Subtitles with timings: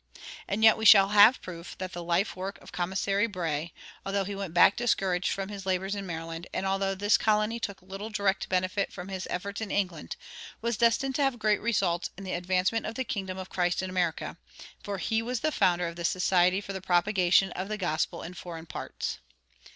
[0.47, 3.71] And yet we shall have proof that the life work of Commissary Bray,
[4.03, 7.83] although he went back discouraged from his labors in Maryland and although this colony took
[7.83, 10.15] little direct benefit from his efforts in England,
[10.59, 13.91] was destined to have great results in the advancement of the kingdom of Christ in
[13.91, 14.37] America;
[14.83, 18.33] for he was the founder of the Society for the Propagation of the Gospel in
[18.33, 19.19] Foreign Parts.